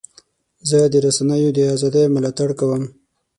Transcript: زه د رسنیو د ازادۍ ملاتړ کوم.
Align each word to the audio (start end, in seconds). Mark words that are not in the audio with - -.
زه 0.69 0.79
د 0.93 0.95
رسنیو 1.05 1.55
د 1.57 1.59
ازادۍ 1.73 2.05
ملاتړ 2.15 2.49
کوم. 2.59 2.83